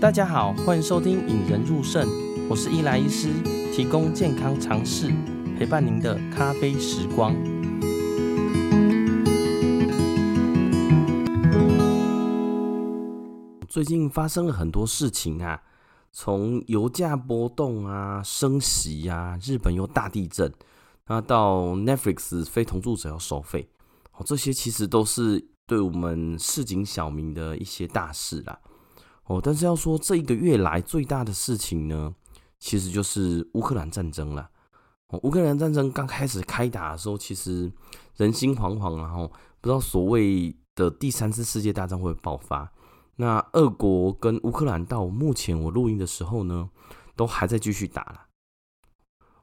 [0.00, 2.06] 大家好，欢迎收听《引人入胜》，
[2.48, 3.32] 我是伊莱医师，
[3.74, 5.12] 提供健康常识，
[5.58, 7.34] 陪伴您的咖啡时光。
[13.68, 15.60] 最近发生了很多事情啊，
[16.12, 20.52] 从油价波动啊、升息啊、日本又大地震，
[21.08, 23.68] 那到 Netflix 非同住者要收费，
[24.16, 25.44] 哦，这些其实都是。
[25.68, 28.58] 对我们市井小民的一些大事啦，
[29.28, 32.14] 哦，但是要说这一个月来最大的事情呢，
[32.58, 34.50] 其实就是乌克兰战争了。
[35.08, 37.70] 哦，乌克兰战争刚开始开打的时候，其实
[38.16, 39.28] 人心惶惶，然后
[39.60, 42.72] 不知道所谓的第三次世界大战会爆发。
[43.16, 46.70] 那俄国跟乌克兰到目前我录音的时候呢，
[47.14, 48.26] 都还在继续打了。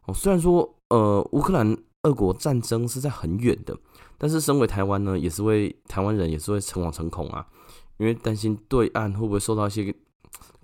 [0.05, 1.77] 哦，虽然说呃，乌克兰。
[2.05, 3.75] 俄国战争是在很远的，
[4.19, 7.47] 但是身为台湾呢，也是为台湾人也是会诚惶诚恐啊，
[7.97, 9.95] 因为担心对岸会不会受到一些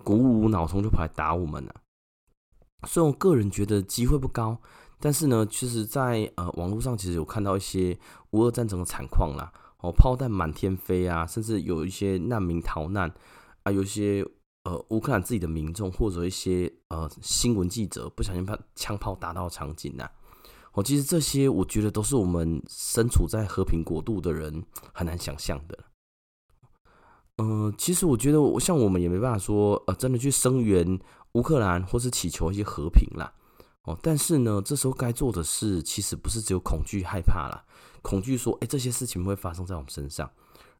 [0.04, 1.80] 鼓舞脑冲就跑来打我们呢、啊？
[2.86, 4.60] 所以我个人觉得机会不高，
[4.98, 7.96] 但是呢，其实在呃网络上其实有看到一些
[8.30, 13.08] 乌俄战争的惨况啦，哦，炮弹满天飞啊，甚至有一些难民逃难
[13.62, 14.26] 啊，有一些
[14.64, 20.10] 呃乌克兰自己的民众或者一些呃新闻记者不小心把枪炮打到场景啊。
[20.72, 25.78] 哦，其实这些我觉得都是我们身处在和平国度的人很难想象的。
[27.38, 30.98] 嗯、其实我觉得，像我们也没办法说，呃，真的去声援
[31.32, 33.32] 乌克兰或是祈求一些和平啦。
[33.84, 37.64] 哦，但是呢，这时候该做的事其实不是只有恐惧害怕啦，
[38.02, 40.30] 恐惧说，哎，这些事情会发生在我们身上，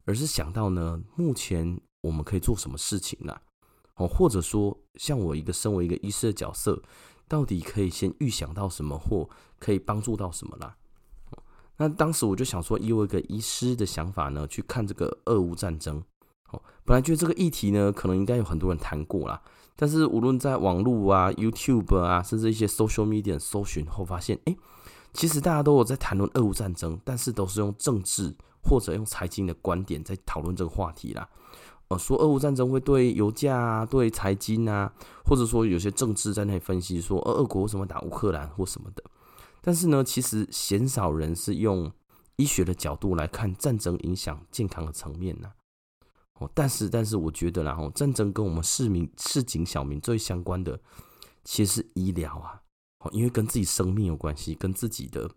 [0.05, 3.41] 而是想到呢，目前我们可以做什么事情啦。
[3.97, 6.83] 哦，或者说，像我一个身为一个医师的角色。
[7.29, 9.27] 到底可以先预想到什么，或
[9.59, 10.77] 可以帮助到什么啦？
[11.79, 16.03] 那当时我就想说，以我一个医师的想法呢，去看这个俄乌战争。
[16.85, 19.41] 本来觉得这个议题呢，可能应该有很多人谈过啦。
[19.77, 24.57] 但是无论在网络啊、YouTube 啊，甚至一些 social media 搜寻后，发现，哎，
[25.13, 31.29] 其实大家都有在谈论俄乌战争，但是都是用政治或者用财经的观点在讨论这个话题啦。
[31.89, 34.93] 呃说俄乌战争会对油价啊、对财经啊，
[35.25, 39.03] 或者说有些政治在那里分析说，俄俄国为什么打乌克兰或什么的。
[39.61, 41.91] 但是呢，其实鲜少人是用
[42.37, 45.51] 医学的角度来看战争影响健康的层面呢。
[46.41, 50.81] 哦，但是但是我觉得然后，战争跟我们市民市井小民最相关的，
[51.45, 52.61] 其实是医疗啊。
[53.01, 55.31] 哦，因为跟自己生命有关系，跟自己的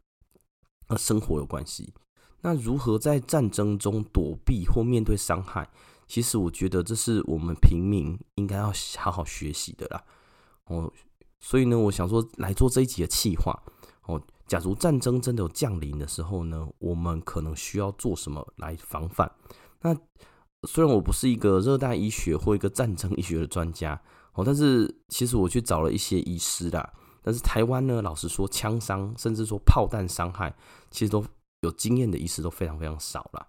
[0.87, 1.93] 呃生活有关系。
[2.41, 5.67] 那如何在战争中躲避或面对伤害？
[6.07, 10.03] 其实我觉得这是我们平民应该要好好学习的啦。
[10.65, 10.93] 哦，
[11.39, 13.59] 所以呢，我想说来做这一集的企划。
[14.03, 19.31] 哦，假如战争真的有降临的时候呢，我们可能需要做什么来防范？
[19.81, 19.97] 那
[20.65, 24.01] 虽然我不是一个热带医学或一个战争医学的专家，
[24.33, 26.93] 哦，但是其实我去找了一些医师啦。
[27.21, 30.55] 但是台湾呢，老实说，枪伤甚至说炮弹伤害，
[30.91, 31.25] 其实都
[31.61, 33.47] 有经验的医师都非常非常少啦。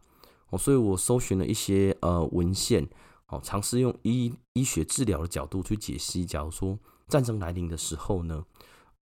[0.49, 2.89] 哦，所以我搜寻了一些呃文献，
[3.29, 6.79] 哦，尝试用医医学治疗的角度去解析，假如说
[7.09, 8.45] 战争来临的时候呢，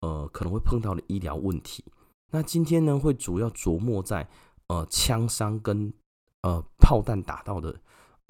[0.01, 1.85] 呃，可能会碰到的医疗问题。
[2.31, 4.27] 那今天呢，会主要琢磨在
[4.69, 5.93] 呃枪伤跟
[6.41, 7.79] 呃炮弹打到的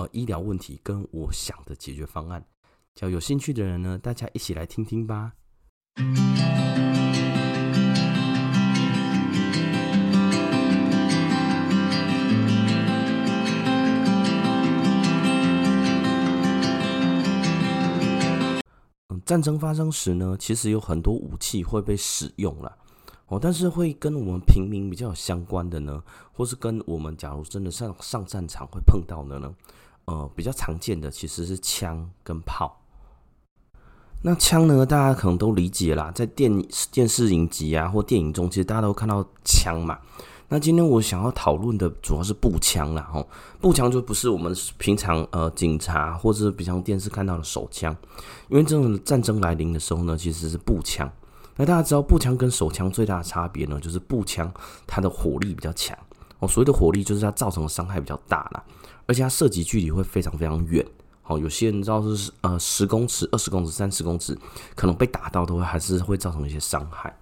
[0.03, 2.45] 呃医疗问题，跟我想的解决方案。
[2.95, 5.33] 叫有兴趣的人呢，大家一起来听听吧。
[19.25, 22.77] 战争发生时呢，其实有很多武器会被使用了
[23.29, 26.03] 哦，但是会跟我们平民比较相关的呢，
[26.33, 29.55] 或是跟我们假如真的上上战场会碰到的呢，
[30.05, 32.81] 呃，比较常见的其实是枪跟炮。
[34.23, 39.99] 那枪呢，大家可能都理解啦，在电电视影集啊或电影中，其实大家都看到枪嘛。
[40.49, 43.27] 那今天我想要讨论的主要是步枪啦，吼，
[43.61, 47.97] 步枪就不是我们平常呃警察或者是比较电视看到的手枪，
[48.49, 51.11] 因为这种战争来临的时候呢，其实是步枪。
[51.57, 54.53] 那大家知道步枪跟手枪最大的差别呢，就是步枪
[54.87, 55.99] 它的火力比较强
[56.43, 58.65] 哦，所谓的火力就是它造成的伤害比较大啦，
[59.07, 60.85] 而且它射击距离会非常非常远，
[61.23, 64.37] 好，有些人知道是呃十公尺、二十公尺、三十公尺，
[64.75, 67.17] 可能被打到都会还是会造成一些伤害。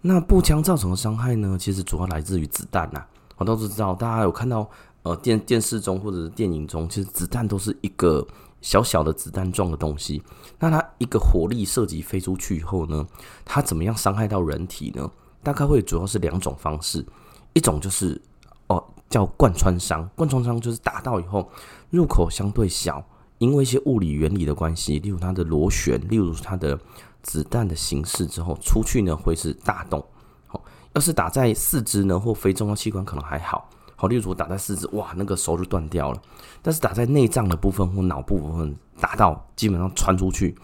[0.00, 3.04] 那步枪造成的伤害呢，其实主要来自于子弹呐。
[3.36, 4.68] 我都知道，大家有看到
[5.04, 8.26] 呃电电视中或者是电影中，其实子弹都是一个
[8.60, 10.20] 小小的子弹状的东西。
[10.58, 13.06] 那它一个火力射击飞出去以后呢，
[13.44, 15.08] 它怎么样伤害到人体呢？
[15.44, 17.04] 大概会主要是两种方式，
[17.52, 18.20] 一种就是
[18.68, 21.50] 哦叫贯穿伤，贯穿伤就是打到以后
[21.90, 23.04] 入口相对小，
[23.38, 26.78] 因为一些物理原理的关系，例如它的螺旋，例如它的
[27.22, 30.04] 子弹的形式之后出去呢会是大洞。
[30.46, 30.62] 好，
[30.94, 33.68] 要是打在四肢呢或非重要器官可能还好。
[33.94, 36.20] 好，例如打在四肢，哇，那个手就断掉了。
[36.60, 40.56] 但是打在内脏的部分或脑部分打到，基本上穿出去，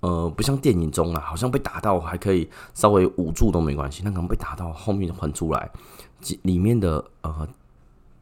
[0.00, 4.02] 呃，不像电影中啊，好像被打到还可以稍微捂住都没关系。
[4.04, 5.70] 那可能被打到后面喷出来，
[6.42, 7.48] 里面的呃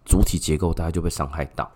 [0.05, 1.71] 主体结构大概就被伤害到。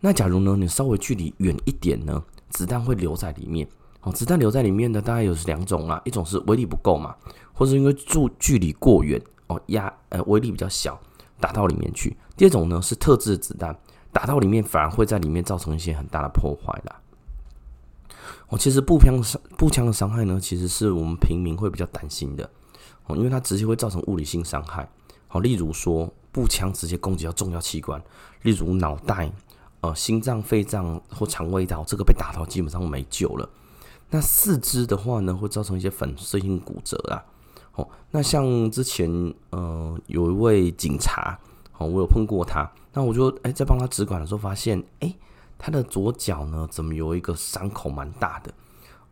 [0.00, 3.68] 那假如呢，你稍微距离远一点呢，子弹会留在里面。
[4.02, 7.14] 哦，子弹留在里面的大概有两种啊，一种是威力不够嘛，
[7.52, 10.98] 或者因为距距离过远哦，压呃威力比较小。
[11.38, 12.14] 打到里面去。
[12.36, 13.74] 第二种呢是特制的子弹，
[14.12, 17.00] 打到里面反而会在里面造成一些很大的破坏啦。
[18.48, 22.44] 哦，其实步枪伤步枪的伤害呢，其实是我们平民会比较担心的
[23.06, 24.86] 哦，因为它直接会造成物理性伤害。
[25.32, 28.02] 好，例如说步枪直接攻击到重要器官，
[28.42, 29.30] 例如脑袋、
[29.80, 33.48] 呃心脏、肺脏或肠胃道，这个被打到基本上没救了。
[34.10, 37.22] 那四肢的话呢，会造成一些粉碎性骨折啊。
[37.76, 39.08] 哦，那像之前
[39.50, 41.38] 呃有一位警察，
[41.78, 45.14] 哦，我有碰过他，那我就哎在帮他直管的时候发现，哎，
[45.56, 48.52] 他的左脚呢怎么有一个伤口蛮大的？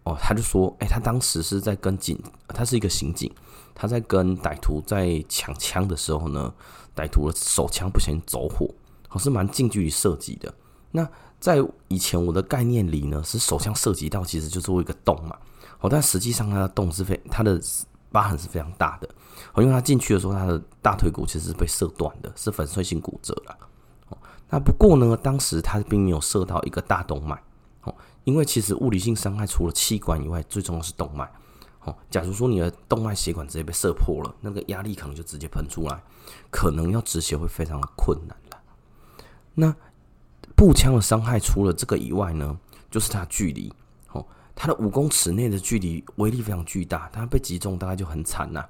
[0.02, 2.18] 哦，他就说，哎，他当时是在跟警，
[2.48, 3.30] 他是一个刑警，
[3.78, 6.52] 他在跟歹徒在抢枪的时候呢，
[6.94, 8.68] 歹徒的手枪不小心走火，
[9.08, 10.52] 好是蛮近距离射击的。
[10.90, 11.08] 那
[11.40, 15.36] 在以前我的概念里呢，是手枪射击到其实就是一个洞嘛，
[15.80, 17.58] 哦，但实际上他的洞是非他的。
[18.10, 19.08] 疤痕是非常大的，
[19.52, 23.54] 哦，因为他进去的时候，他的大腿骨其实是被射断的，是粉碎性骨折了。
[24.08, 24.16] 哦，
[24.48, 27.38] 那不过呢，当时他并没有射到一个大动脉，
[27.82, 31.30] 哦，因为其实物理性伤害除了器官以外，最重要是动脉。
[31.88, 36.02] 哦，假如说你的动脉血管直接被射破了，那个压力可能就直接喷出来，
[36.50, 38.58] 可能要止血会非常的困难了。
[39.54, 39.74] 那
[40.54, 42.58] 步枪的伤害除了这个以外呢，
[42.90, 43.72] 就是它距离
[44.12, 44.24] 哦。
[44.54, 48.64] 它的五公尺内的距离威力非常巨大，它被击中大概就很惨呐。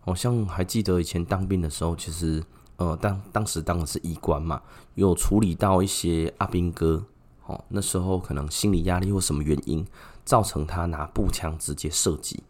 [0.00, 2.42] 好像还记得以前当兵的时候，其实
[2.76, 4.60] 呃当当时当的是医官嘛，
[4.94, 7.04] 有处理到一些阿兵哥，
[7.46, 9.86] 哦，那时候可能心理压力或什么原因，
[10.24, 12.42] 造成他拿步枪直接射击。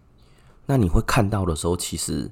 [0.67, 2.31] 那你会看到的时候，其实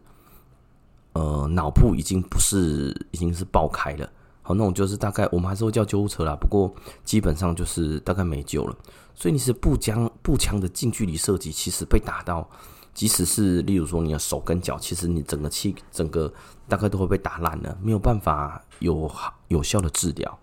[1.13, 4.09] 呃脑部已经不是已经是爆开了。
[4.45, 6.75] 好，那种就是大概我们还是会叫救护车啦，不过
[7.05, 8.77] 基本上就是大概没救了。
[9.15, 12.49] 所以你是步枪步枪的近距离射击，其实被打到，
[12.93, 16.33] 即使是例如说你的手跟脚，其实你整个气整个
[16.67, 19.09] 大概都会被打烂了，没有办法有
[19.49, 20.39] 有效的治疗。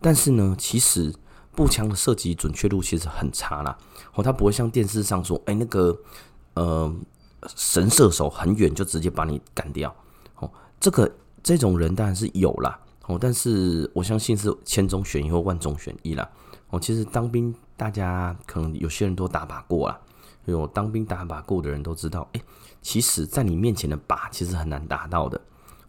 [0.00, 1.14] 但是呢，其实
[1.54, 3.76] 步枪的射击准确度其实很差啦。
[4.14, 5.96] 哦，它不会像电视上说，哎，那个
[6.54, 6.94] 呃
[7.56, 9.94] 神射手很远就直接把你干掉。
[10.36, 11.10] 哦，这个
[11.42, 12.78] 这种人当然是有啦。
[13.06, 16.28] 哦，但是我相信是千中选一或万中选一啦。
[16.70, 20.00] 哦，其实当兵，大家可能有些人都打靶过啦。
[20.44, 22.40] 有当兵打靶过的人都知道，哎，
[22.80, 25.40] 其实在你面前的靶其实很难打到的。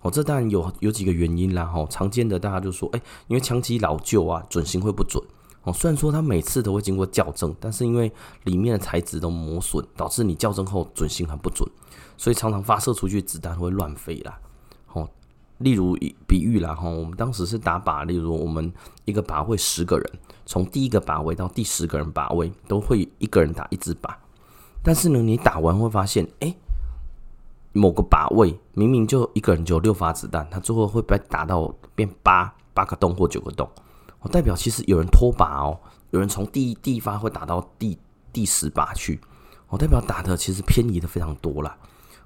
[0.02, 1.72] 哦，这当然有有几个原因啦。
[1.74, 5.24] 哦，常见的大家就说，哎，因为枪机老旧啊，准星会不准。
[5.64, 8.12] 哦，虽然说它每次都会经过校正，但是因为
[8.44, 11.70] 里面的材质都磨损，导致你校正后准星很不准，
[12.18, 14.40] 所以常常发射出去子弹会乱飞啦。
[14.94, 15.10] 哦
[15.60, 15.96] 例如
[16.28, 18.74] 比喻啦哈，我们当时是打靶，例如我们
[19.06, 20.12] 一个靶位十个人，
[20.46, 24.14] 从第一个靶位到第十个人靶位，都会一个人打一支靶。
[24.84, 26.54] 但是呢，你打完会发现，哎，
[27.72, 33.70] 某个靶位明明就一个人就有六发子弹，他最后会被打到变八八个洞或九个洞，
[34.24, 37.98] 哦，代表其实有人脱靶哦，有人从第一第一发会打到第
[38.32, 39.20] 第十靶去，
[39.68, 41.78] 哦，代表打的其实偏移的非常多啦。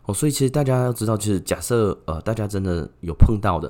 [0.04, 3.70] 哦，所以其实大家要知道，就是假设呃，大家真的有碰到的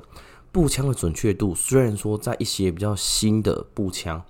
[0.51, 4.21] 步枪的准确度，虽然说在一些比较新的步枪，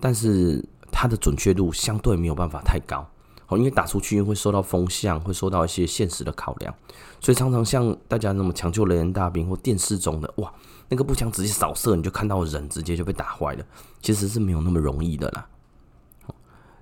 [0.00, 3.06] 但是它的准确度相对没有办法太高。
[3.48, 6.74] 哦，因为打出去会受到风向，会受到一些现实的考量，
[7.20, 10.50] 所以常常像大家那么抢救雷恩大兵或电视中的，哇，
[10.92, 13.64] 那个步枪直接扫射，你就看到人直接就被打坏了，
[14.02, 15.46] 其实是没有那么容易的啦。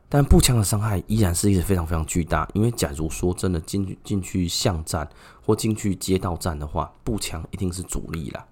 [0.08, 5.08] 但步枪的伤害依然是一直非常非常巨大，因为假如说真的进去进去巷战
[5.46, 8.44] 或进去街道战的话，步枪一定是主力啦。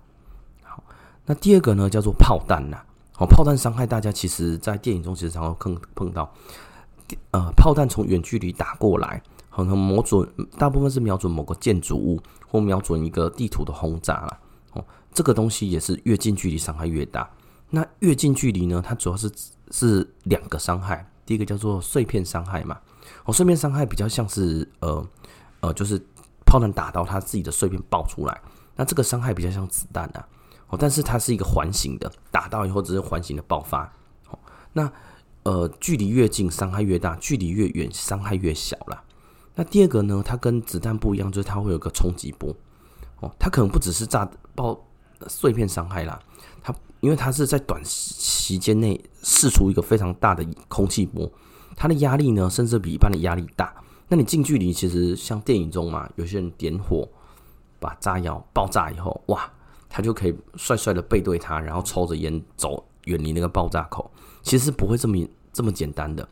[0.62, 0.80] 好，
[1.26, 2.78] 那第二个呢叫做炮弹呐。
[3.12, 6.32] 好，炮弹伤害大家其实在电影中其实常常碰碰到，
[7.32, 10.24] 呃，炮弹从远距离打过来，可能瞄准，
[10.56, 14.38] 大部分是瞄准某个建筑物或瞄准一个地图的轰炸啦。
[14.74, 14.84] 哦，
[15.18, 17.28] 这个东西也是越近距离伤害越大。
[17.70, 19.28] 那越近距离呢，它主要是
[19.72, 21.04] 是两个伤害。
[21.26, 22.78] 第一个叫做碎片伤害嘛，
[23.25, 25.04] 哦，碎片伤害比较像是呃
[25.58, 26.00] 呃，就是
[26.46, 28.40] 炮弹打到它自己的碎片爆出来，
[28.76, 30.25] 那这个伤害比较像子弹啊，
[30.68, 33.92] 哦，但是它是一个环形的，打到以后只是环形的爆发，
[34.30, 34.38] 哦，
[34.72, 34.88] 那
[35.42, 39.02] 呃，距离越近伤害越大，距离越远伤害越小啦。
[39.56, 42.54] 那第二个呢，它跟子弹不一样，就是它会有个冲击波
[43.18, 44.78] 哦，它可能不只是炸爆
[45.26, 46.20] 碎片伤害啦，
[46.62, 51.30] 它因为它是在短时间内释出一个非常大的空气波，
[51.76, 53.75] 它的压力呢，甚至比一般的压力大。
[54.08, 57.08] 那你近距离其实像电影中嘛，有些人点火
[57.78, 59.50] 把炸药爆炸以后，哇，
[59.88, 64.10] 他就可以帅帅的背对他，然后抽着烟走远离那个爆炸口。
[64.42, 65.18] 其实不会这么
[65.52, 66.26] 这么简单的。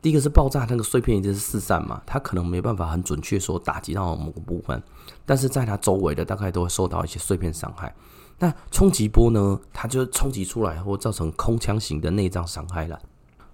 [0.00, 4.80] 第一个是爆炸那个碎片一直是四散嘛，它可能没办法很准确说打击到某个部分，
[5.24, 7.92] 但是在它周围的大概都会受到一些碎片伤害。
[8.38, 13.00] 那冲击波呢，它就冲击出来或造成空腔型的内脏伤害了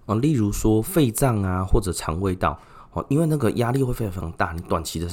[0.05, 2.59] 啊，例如说肺脏啊或者肠胃道。
[2.95, 5.09] 哦，因为那个压力会非常非常大，你短期的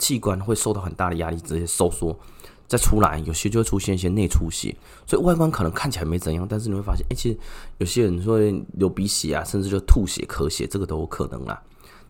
[0.00, 2.18] 器官会受到很大的压力，直接收缩
[2.66, 4.74] 再出来，有些就会出现一些内出血，
[5.06, 7.38] 所以外观可能看起来没怎样，但是你会发现，哎，其实
[7.78, 11.62] 有些人会流鼻血啊，甚至就吐血、咳血，这个都有可能啦。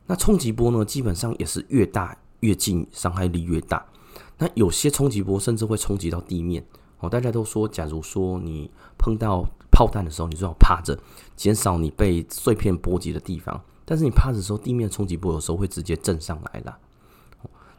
[0.07, 3.85] 那冲击波呢，基本上也是越大越近，伤害力越大。
[4.39, 6.65] 那有些冲击波甚至会冲击到地面。
[7.05, 10.99] 哦，大家都说，假如说你碰到炮弹的时候，你最好趴着，
[11.37, 13.61] 减少你被碎片波及的地方。
[13.85, 16.79] 但是你趴着的时候，地面冲击波有时候会直接震上来了。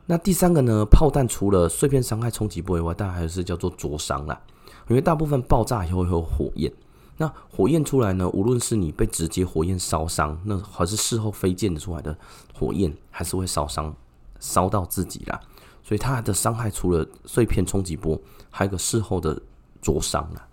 [0.05, 0.85] 那第三个呢？
[0.85, 4.39] 炮弹除了碎片伤害冲击波以外，当然还是叫做灼伤啦。
[4.87, 6.71] 因为大部分爆炸以后会有火焰，
[7.17, 12.15] 那火焰出来呢，无论是你被直接火焰烧伤，那还是事后飞溅出来的
[12.53, 13.95] 火焰，还是会烧伤，
[14.39, 15.39] 烧到自己啦。
[15.83, 18.19] 所以它的伤害除了碎片冲击波，
[18.57, 19.41] 还有个事后的
[19.81, 20.47] 灼伤啊。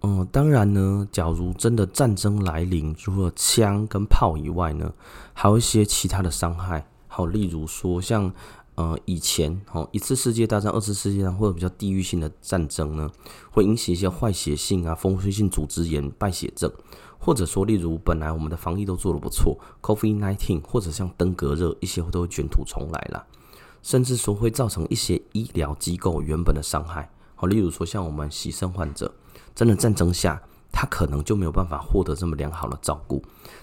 [0.00, 4.94] 嗯，当然呢，假如真的战争来临，除了枪跟炮以外呢，
[5.34, 6.86] 还有一些其他的伤害。
[7.06, 8.32] 好，例如说像
[8.76, 13.10] 呃以前哦，一次世界大战、二次世界大战或者比较地域性的战争呢，
[13.50, 16.72] 会引起一些坏血性啊、风湿性组织炎、败血症，
[17.18, 23.26] 或者说例如本来我们的防疫都做得不错，COVID-19 或者像登革热一些都会卷土重来了，
[23.86, 27.08] 甚至说会造成一些医疗机构原本的伤害。
[27.36, 29.14] 好，例如说像我们牺牲患者。
[29.54, 33.22] 真的战争下，他可能就没有办法获得这么良好的照顾。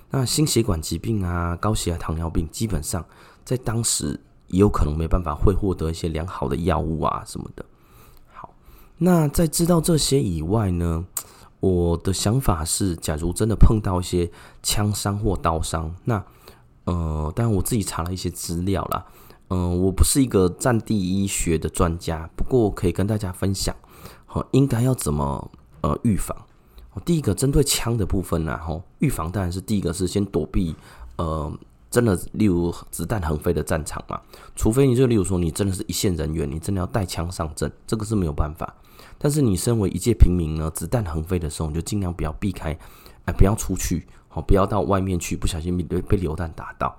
[0.10, 3.06] 那心血管疾病啊、高血压、糖尿病，基本上
[3.44, 7.65] 在当时也有可能没办法会获得一些良好的药物啊什么的。
[8.32, 8.56] 好，
[8.98, 11.06] 那在知道这些以外呢，
[11.60, 14.32] 我的想法是，假如真的碰到一些
[14.63, 16.24] 枪伤或刀伤，那
[16.86, 19.06] 呃，当然我自己查了一些资料啦。
[19.53, 23.75] 嗯、我不是一个战地医学的专家，不过可以跟大家分享，
[24.25, 25.51] 好，应该要怎么。
[25.86, 26.33] 呃，预防，
[27.03, 30.74] 第一个针对枪的部分呢，吼，预防当然是第一个是先躲避，
[31.17, 31.51] 呃，
[31.91, 34.17] 真的，例如子弹横飞的战场嘛，
[34.55, 38.74] 除非你就例如说你真的是一线人员，你真的要带枪上阵，这个是没有办法。
[39.17, 42.72] 但是你身为一介平民呢，子弹横飞的时候，你就尽量不要避开，
[43.25, 46.95] 哎，不要出去，好，不要到外面去，不小心被被流弹打到。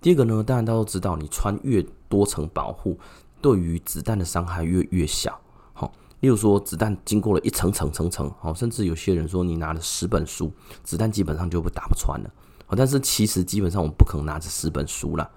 [0.00, 2.98] 第二个呢，当然大家都知道，你穿越多层保护，
[3.40, 5.40] 对于子弹的伤害越越小。
[5.72, 12.30] 好例如说，子弹经过了一层层层层，哦，甚至有些人说，你拿了十本书，子弹基本上就被打不穿了。
[12.66, 15.30] 哦，但是其实基本上我们不可能拿着十本书啦。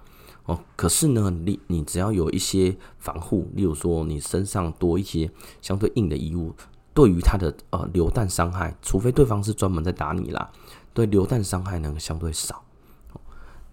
[0.44, 6.52] 哦，可是呢，你你只要有一些防护，例如说你身上多一些相对硬的衣物，
[6.92, 10.50] 对于它的呃流弹伤害，除非对方是专门在打你啦，
[10.92, 12.64] 对流弹伤害呢相对少。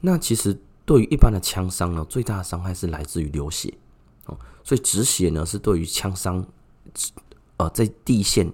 [0.01, 3.71] 那其实对于一般的枪伤呢，最大的伤害是来自于流血。
[4.25, 6.43] 哦，所以止血呢是对于枪伤。
[7.57, 8.51] 呃，在第一线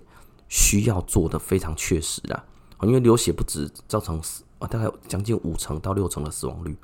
[0.50, 2.44] 需要做的非常确实啊，
[2.82, 6.76] 因为流血不止造成死啊，大概将近五成到六成的死亡率。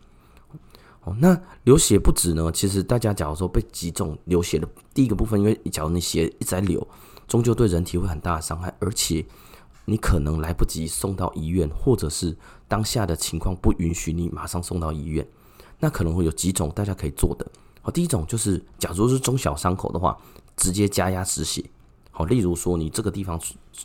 [1.04, 6.88] 哦，那流血不止呢，其实大家假如说被击中流血的第一个部分，因为假如你血一直在流，
[7.28, 9.26] 终究对人体会很大的伤害，而且
[9.84, 12.38] 你可能来不及送到医院，或者是
[12.70, 15.28] 当下的情况不允许你马上送到医院，
[15.82, 17.46] 那可能会有几种大家可以做的。
[17.84, 20.18] 哦，第一种就是，假如是中小伤口的话。
[20.58, 21.64] 直接加压止血，
[22.12, 23.40] 好，例如说你这个地方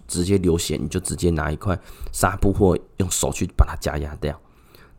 [0.06, 1.78] 直接流血，你就直接拿一块
[2.12, 4.38] 纱布或用手去把它加压掉。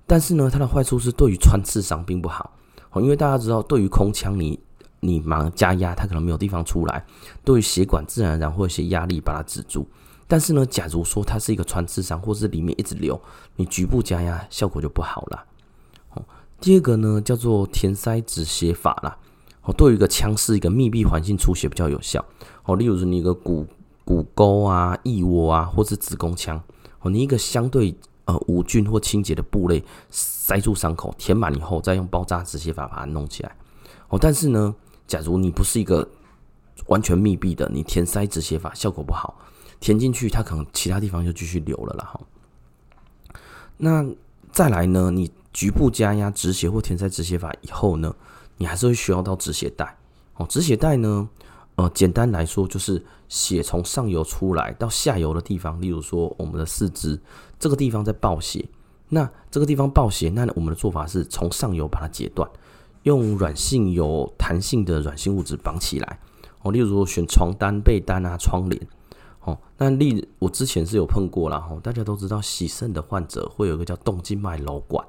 [0.07, 2.51] 但是呢，它的坏处是对于穿刺伤并不好，
[2.89, 4.59] 好，因为大家知道，对于空腔你
[5.01, 7.05] 你忙加压，它可能没有地方出来，
[7.43, 9.87] 对于血管自然而然会一些压力把它止住。
[10.25, 13.21] 但是呢，假如说它是一个穿刺伤，或是里面一直流，
[13.57, 15.45] 你局部加压效果就不好了。
[16.59, 19.17] 第二个呢叫做填塞止血法啦。
[19.63, 22.23] 哦，对于一个腔是一个密闭环境出血比较有效。
[22.63, 23.67] 哦，例如说你一个骨
[24.05, 26.61] 骨沟啊、腋窝啊，或是子宫腔，
[27.01, 27.93] 哦，你一个相对
[28.25, 33.55] 呃无菌或清洁的部类塞住伤口，填满以后，再用包扎止血法把它弄起来。
[34.07, 34.73] 哦，但是呢，
[35.05, 36.07] 假如你不是一个
[36.87, 39.37] 完全密闭的，你填塞止血法效果不好，
[39.81, 42.05] 填进去它可能其他地方就继续流了啦。
[42.05, 42.21] 哈。
[43.75, 44.05] 那
[44.57, 48.15] 再来呢，你局部加压止血或填塞止血法以后呢，
[48.57, 49.95] 你还是会需要到止血带。
[50.33, 51.29] 哦，止血带呢，
[51.75, 57.21] 呃，简单来说就是血从上游出来到下游的地方，例如说我们的四肢
[57.59, 58.67] 这个地方在爆血，
[59.09, 62.49] 那这个地方爆血，那我们的做法是从上游把它截断，
[63.03, 66.19] 用软性有弹性的软性物质绑起来。
[66.63, 68.87] 哦，例如说选床单、被单啊、窗帘。
[69.47, 71.65] 哦，那例我之前是有碰过啦。
[71.69, 75.05] 哦，大家都知道洗肾的患者会有一个叫动静脉瘘管。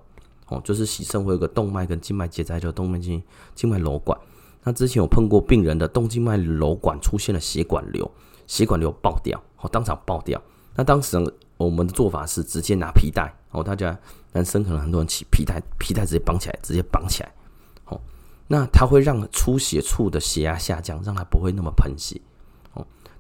[0.47, 3.21] 哦，就是洗肾会有个动脉跟静脉结在，叫动脉静
[3.57, 4.17] 静脉瘘管。
[4.63, 8.09] 那之前有碰过病人的动静脉瘘管出现了血管瘤，
[8.47, 10.41] 血管瘤爆掉，哦，当场爆掉。
[10.77, 11.19] 那当时
[11.57, 13.99] 我们的做法是直接拿皮带，哦，大家
[14.33, 17.35] 男生可能很多人起皮带，皮带直接绑起来，直接绑起来。
[17.87, 18.01] 哦，
[18.47, 22.21] 那它会让出血处的血压下降，让它不会那么喷血。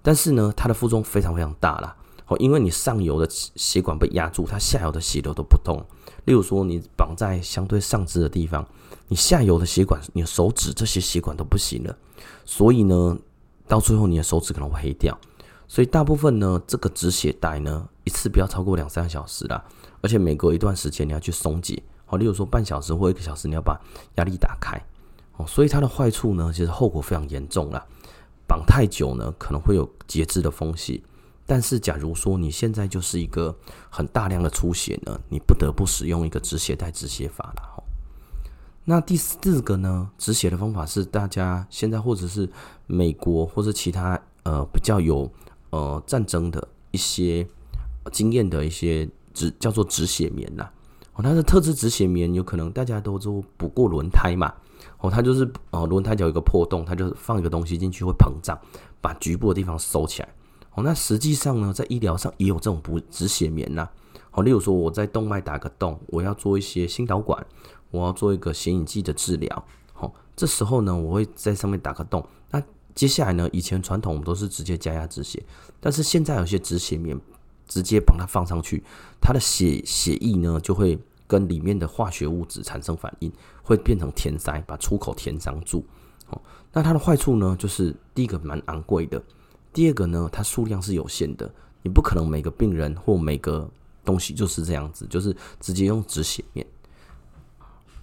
[0.08, 1.94] 但是呢，它的负重非常非常大啦。
[2.28, 5.84] 哦，因为你上游的血管被压住，它下游的血流都不动。
[6.24, 8.66] 例如说，你绑在相对上肢的地方，
[9.08, 11.94] 你下游的血管，你的手指这些血管都不行了，
[12.46, 13.18] 所以呢，
[13.66, 15.14] 到最后你的手指可能会黑掉。
[15.66, 19.62] 所以大部分呢，这个止血带呢，一次不要超过两三个小时啦，
[20.00, 21.82] 而且每隔一段时间你要去松解。
[22.06, 23.78] 好，例如说半小时或一个小时，你要把
[24.14, 24.80] 压力打开。
[25.36, 27.84] 哦，所以它的坏处呢，其实后果非常严重啦。
[28.48, 31.00] 绑太久呢，可能会有截肢的风险。
[31.46, 33.56] 但是，假如说你现在就是一个
[33.88, 37.82] 很大量的出血呢，你不得不使用一个止血带止血法了哈。
[38.84, 42.48] 那第四个呢，止血的方法是大家现在或者是
[42.86, 45.30] 美国或者其他呃比较有
[45.70, 47.46] 呃战争的一些
[48.10, 50.68] 经验的一些止叫做止血棉呐。
[51.18, 54.54] 哦，它的特制止血棉有可能大家都都补过轮胎嘛。
[55.00, 58.56] 哦，它就是哦轮胎脚有一个破洞，它就放一个东西进去会膨胀，
[59.00, 60.28] 把局部的地方收起来。
[60.74, 63.88] 哦，那实际上呢，在医疗上也有这种补止血棉呐。
[64.30, 67.44] 好，例如说我在动脉打个洞，我要做一些心导管，
[67.90, 69.64] 我要做一个显影剂的治疗。
[69.92, 72.24] 好，这时候呢，我会在上面打个洞。
[72.52, 72.62] 那
[72.94, 75.44] 接下来呢，以前传统我们都是直接加压止血，
[75.80, 77.18] 但是现在有些止血棉
[77.66, 78.84] 直接把它放上去，
[79.20, 83.30] 它的血血液呢就会跟里面的化学物质产生反应，
[83.62, 85.84] 会变成填塞，把出口填上住。
[86.30, 86.40] 哦，
[86.72, 89.22] 那它的坏处呢，就是第一个蛮昂贵的。
[89.72, 91.48] 第二个呢，它数量是有限的，
[91.82, 93.70] 你不可能每个病人或每个
[94.04, 96.66] 东西就是这样子，就是直接用止血棉。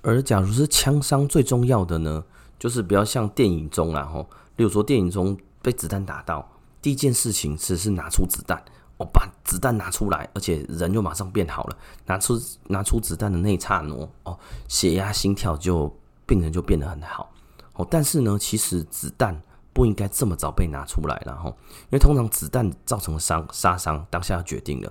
[0.02, 2.24] 而假如是枪伤，最重要的呢，
[2.60, 6.48] 就是不要像电影中啊吼，例如说电影中被子弹打到，
[6.82, 8.64] 第一件事情只是拿出子弹，
[8.98, 11.78] 哦，把子弹拿出来，而且人就马上变好了。
[12.06, 15.94] 拿出拿出子弹的那一刹那，哦，血压、心跳就
[16.26, 17.32] 病人就变得很好。
[17.74, 19.42] 哦，但是呢，其实子弹。
[19.76, 24.90] 不应该这么早被拿出来，然后，因为通常子弹造成的伤杀伤当下要决定了，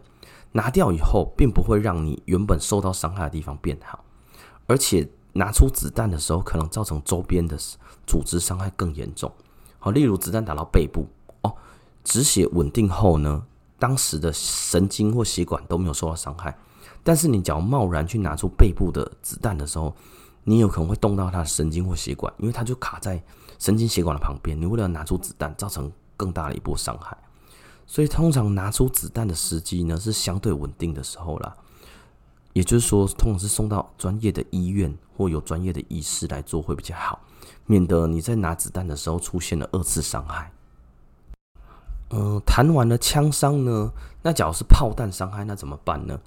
[0.52, 4.04] 拿掉以后，并不会让你原本受到伤害的地方变好，
[4.66, 7.56] 而且拿出子弹的时候，可能造成周边的
[8.06, 9.32] 组织伤害更严重。
[9.78, 11.08] 好，例如子弹打到背部，
[11.40, 11.56] 哦，
[12.04, 13.46] 止血稳定后呢，
[13.84, 16.56] 当时的神经或血管都没有受到伤害，
[17.02, 19.94] 但是你只要贸然去拿出背部的子弹的时候，
[20.44, 23.22] 你有可能会动到他的神经或血管，因为它就卡在。
[23.58, 27.14] 神经血管的旁边，你为了拿出子弹，造成更大的一波伤害，
[27.86, 31.54] 所以通常拿出子弹的时机呢，是相对稳定的时候啦。
[32.54, 37.20] 也就是说，通常是送到专业的医院或有专业的医师来做会比较好，
[37.66, 40.50] 免得你在拿子弹的时候出现了二次伤害。
[42.10, 46.20] 嗯、呃，谈完了枪伤呢，那假如是炮弹伤害，那怎么办呢？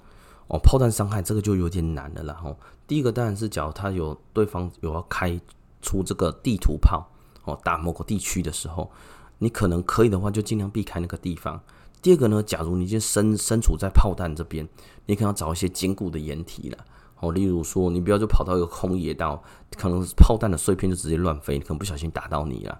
[0.48, 2.34] 哦，炮弹伤害这个就有点难了啦。
[2.42, 5.38] 吼，第一个当然是假如他有对方有要开
[5.82, 7.08] 出这个地图炮。
[7.44, 8.90] 哦，打某个地区的时候，
[9.38, 11.58] 你可能可以的话，就尽量避开那个地方。
[12.02, 14.68] 第二个呢，假如你已经身身处在炮弹这边，
[15.06, 16.76] 你可能要找一些坚固的掩体了。
[17.20, 19.42] 哦，例如说，你不要就跑到一个空野道，
[19.78, 22.78] 可能炮弹的碎片就直接乱飞，你可能不小心打到你了。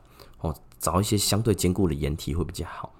[0.78, 2.92] 找一些相对坚固的掩体会比较好。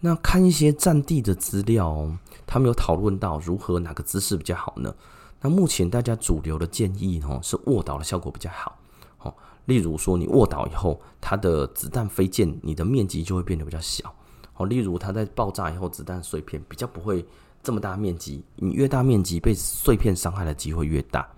[0.00, 4.94] 那看一些战地的资料哦，他们有讨论到如何哪个姿势比较好呢？
[5.40, 8.78] 那目前大家主流的建议哦，是卧倒的效果比较好。
[9.20, 9.34] 哦
[9.66, 14.14] 例如说，你卧倒以后，它的子弹飞溅，你的面积就会变得比较小。
[14.56, 17.22] 哦，例如它在爆炸以后，子弹碎片比较不会
[17.62, 18.42] 这么大面积。
[18.56, 21.28] 你越大面积被碎片伤害的机会越大。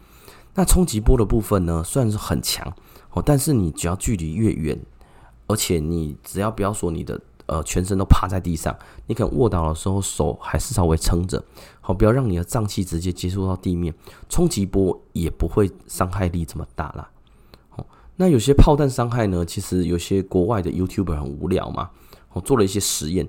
[0.54, 2.72] 那冲击波的部分呢，虽然是很强
[3.10, 4.78] 哦，但是你只要距离越远，
[5.50, 8.76] 而且你只要不要说你的呃全身都趴在地上，
[9.08, 11.42] 你可能卧倒的时候手还是稍微撑着，
[11.80, 13.92] 好，不要让你的脏器直接接触到地面，
[14.28, 17.10] 冲击波也不会伤害力这么大啦。
[18.16, 21.90] 那有些炮弹伤害呢，其实有些国外的 YouTuber 很无聊嘛，
[22.34, 23.28] 我做了一些实验，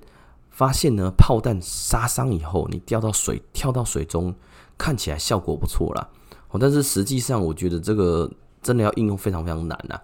[0.50, 4.36] 发现呢，炮弹杀伤以后，你掉到水跳到水中，
[4.78, 6.10] 看起来效果不错啦。
[6.50, 8.30] 哦，但是实际上我觉得这个
[8.62, 9.96] 真的要应用非常非常难啊。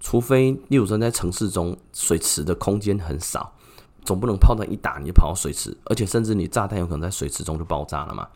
[0.00, 3.52] 除非，例如说在城市中水池的空间很少，
[4.04, 8.26] 总不能炮弹一打你就跑到水池，而且甚至你炸弹有可能在水池中就爆炸了嘛。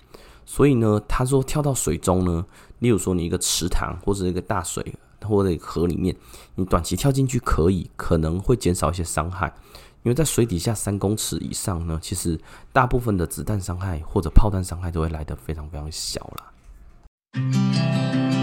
[0.44, 2.44] 所以呢，他说跳到水中呢，
[2.81, 6.14] 例如说你一个池塘或者一个大水或者河里面，
[6.55, 9.55] 你短期跳进去可以，可能会减少一些伤害，
[10.03, 12.38] 因为在水底下三公尺以上呢，其实
[12.74, 18.34] 大部分的子弹伤害或者炮弹伤害都会来得非常非常小啦。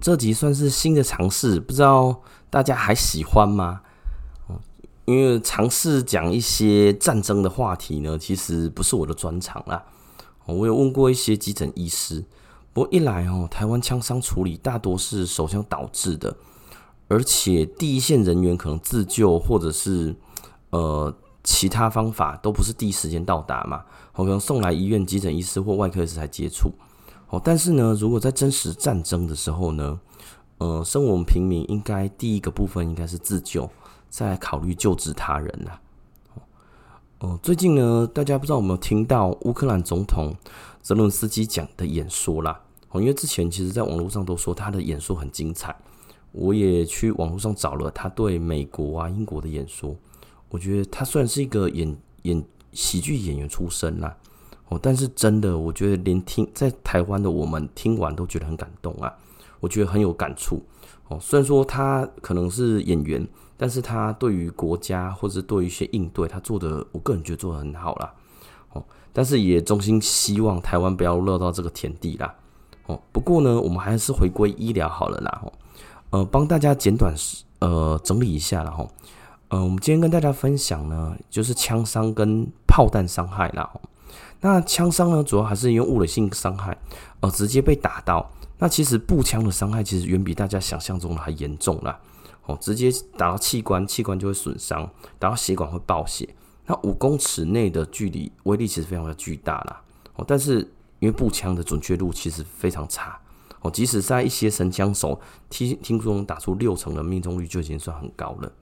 [0.00, 3.80] 这集算是新的尝试，不知道大家还喜欢吗？
[4.48, 4.58] 嗯，
[5.04, 9.84] 因为尝试讲一些战争的话题呢，其实不是我的专长啦。
[10.46, 12.24] 我有问过一些急诊医师，
[12.72, 16.36] 不过一来哦，台湾枪伤处理大多是手枪导致的，
[17.08, 20.16] 而且第一线人员可能自救或者是
[20.70, 23.84] 呃其他方法都不是第一时间到达嘛，
[24.14, 26.72] 可能送来医院急诊医师或外科医师才接触。
[27.30, 30.00] 哦，但是呢，如果在真实战争的时候呢，
[30.56, 33.68] 呃，身为我们平民，应该第一个部分应该是自救，
[34.08, 35.80] 再来考虑救治他人啦。
[37.18, 40.32] 哦、最近呢，大家不知道有没有听到乌克兰总统
[40.80, 42.58] 泽伦斯基讲的演说啦？
[42.90, 45.76] 哦，因为之前其实在网络上都说他的演说很精彩，
[46.32, 49.94] 我也去网络上找了他对美国啊、英国的演说，
[50.48, 54.16] 我觉得他虽然是一个演演喜剧演员出身啦。
[54.68, 59.12] 哦，但是真的，我觉得连听在台湾的我们听完都觉得很感动啊，
[59.60, 60.62] 我觉得很有感触。
[61.08, 63.26] 哦，虽然说他可能是演员，
[63.56, 68.12] 但是他对于国家或者对于一些应对，他做的，我个人觉得做的很好啦。
[68.74, 72.34] 哦，但是也衷心希望台湾不要落到这个田地啦。
[72.84, 75.40] 哦，不过呢，我们还是回归医疗好了啦。
[75.42, 75.52] 哦，
[76.10, 77.14] 呃，帮大家简短
[77.60, 78.70] 呃整理一下啦。
[78.70, 78.86] 哈。
[79.48, 83.70] 呃，我们今天跟大家分享呢，就是枪伤跟炮弹伤害啦。
[84.40, 86.76] 那枪伤呢，主要还是因为物理性伤害，
[87.20, 88.30] 呃，直接被打到。
[88.58, 91.98] 那其实步枪的伤害其实远比大家想象中的还严重啦。
[92.46, 96.28] 哦，直接打到器官，器官就会损伤，打到血管会爆血。
[96.66, 99.82] 那五公尺内的距离，威力其实非常的巨大啦。
[100.14, 100.60] 哦，但是
[100.98, 103.18] 因为步枪的准确度其实非常差。
[103.60, 105.20] 哦，即使在一些神枪手，
[105.50, 108.52] 听听说能打出六成的命中率就已经算很高了。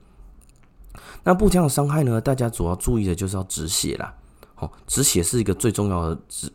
[1.23, 4.13] 那步枪的伤害呢，大家主要注意的就是要止血啦。
[4.59, 6.51] 哦，止血是一个最重要的止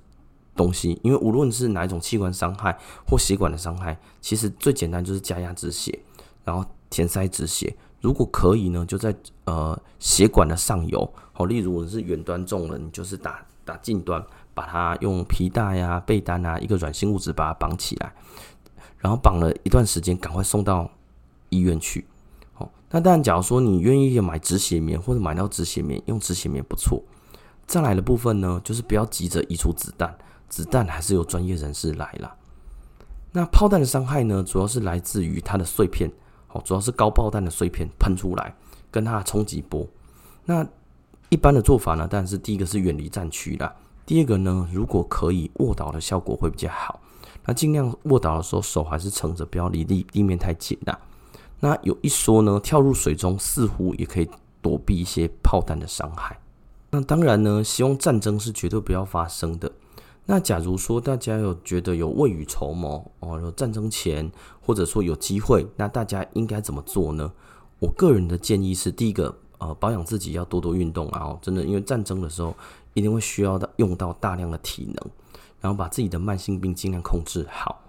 [0.54, 5.98] 东西，因为无论是哪一种器官伤害或血管的伤害，其实最简单就是加压止血，
[6.44, 7.74] 然后填塞止血。
[8.00, 14.20] 如果可以呢，就在呃血管的上游，哦，例如我是远端中了，你就是打打近端，
[14.52, 18.12] 把它用皮带啊、被单啊，一个软性物质把它绑起来，
[18.98, 20.90] 然后绑了一段时间，赶快送到
[21.48, 22.04] 医院去。
[22.58, 27.00] 哦，那当然，假如说你愿意买止血棉或者买到止血棉，用止血棉不错。
[27.72, 30.14] 再来的部分呢，就是不要急着移除子弹，
[30.46, 32.36] 子弹还是由专业人士来啦。
[33.30, 36.12] 那炮弹的伤害呢，主要是来自于它的碎片，
[36.50, 38.54] 哦，主要是高爆弹的碎片喷出来，
[38.90, 39.88] 跟它的冲击波。
[40.44, 40.66] 那
[41.30, 47.00] 一般的做法呢，当然是第一个是远离战区啦，第二个呢，如果可以卧倒的效果会比较好。
[47.46, 51.00] 那尽量卧倒的时候手还是撑着，不要离地地面太近啦。
[51.58, 54.28] 那有一说呢，跳入水中似乎也可以
[54.60, 56.38] 躲避一些炮弹的伤害。
[56.94, 59.72] 那当然呢，希望战争是绝对不要发生的。
[60.26, 67.32] 那假如说大家有觉得有未雨绸缪哦，有战争前或者说有机会，那大家应该怎么做呢？
[67.78, 72.54] 我个人的建议是，第一个，呃，保养自己要多多运动啊，真的，因为战争的时候
[72.92, 75.10] 一定会需要到用到大量的体能，
[75.62, 77.80] 然后把自己的慢性病尽量控制好。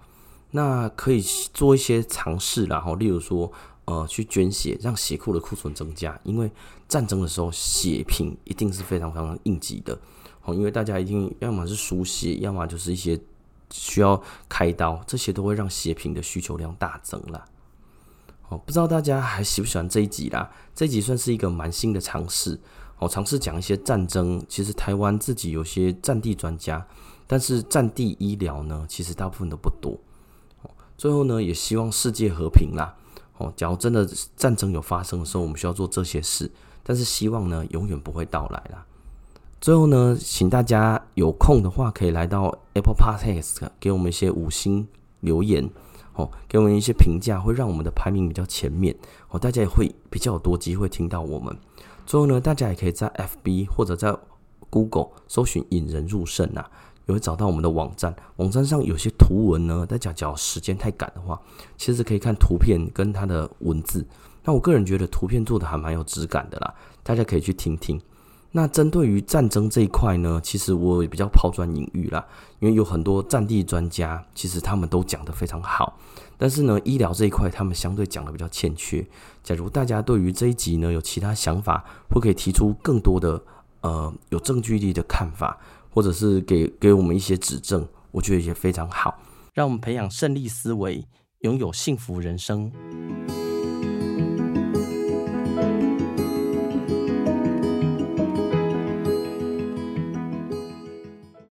[0.50, 3.52] 那可以做一些尝试，然后例如说。
[3.86, 6.18] 呃，去捐血，让血库的库存增加。
[6.24, 6.50] 因为
[6.88, 9.98] 战争的时候，血品一定是非常非常应急的。
[10.42, 13.20] 哦，因为大家一定要么是输血，要么就是一些
[13.70, 17.44] 需要开刀，这些都会让血品的需求量大增啦。
[18.48, 20.50] 哦，不知道大家还喜不喜欢这一集啦？
[20.74, 22.58] 这一集算是一个蛮新的尝试。
[22.98, 24.44] 哦，尝试讲一些战争。
[24.48, 26.86] 其实台湾自己有些战地专家，
[27.26, 29.98] 但是战地医疗呢，其实大部分都不多。
[30.96, 32.96] 最后呢，也希望世界和平啦。
[33.38, 36.50] 哦，假如真的战争有发生的时候，我们需要做这些事，
[36.82, 38.86] 但是希望呢，永远不会到来啦。
[39.60, 44.86] 最后呢，请大家有空的话，可以来到 Apple Podcast，给我们一些五星
[45.20, 45.68] 留言，
[46.14, 48.94] 哦，给我们一些评价，会让我们的排名比较前面，
[49.30, 51.56] 哦，大家也会比较多机会听到我们。
[52.06, 54.14] 最后呢，大家也可以在 FB 或者在
[54.68, 56.70] Google 搜寻“引人入胜”啊，
[57.06, 58.14] 也会找到我们的网站。
[58.36, 61.40] 网站上有些图文呢，大家只要时间太赶的话，
[61.76, 64.06] 其实可以看图片跟它的文字。
[64.44, 68.00] 那我个人觉得图片做的还蛮有质感的啦，大家可以去听听。
[68.56, 72.24] 那针对于战争这一块呢，其实我也比较抛砖引玉啦，
[72.60, 75.98] 因为有很多战地专家，其实他们都讲得非常好。
[76.38, 79.04] 但是呢，医疗这一块他们相对讲得比较欠缺。
[79.42, 83.42] 假如大家对于这一集呢有其他想法，或可以提出更多的
[83.80, 85.58] 呃有证据力的看法，
[85.94, 89.16] 或者是给给我们一些指正，我觉得也非常好。
[89.52, 91.06] 让我们培养胜利思维，
[91.42, 92.72] 拥有幸福人生。